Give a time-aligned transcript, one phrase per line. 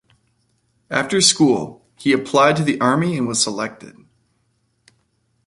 [0.89, 3.95] After school he applied to the army and was selected.